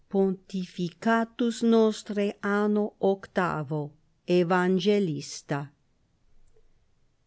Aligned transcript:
Pontificatus 0.09 1.61
nostri 1.61 2.33
anno 2.41 2.95
octavo.— 2.99 3.91
Evangelista. 4.41 5.69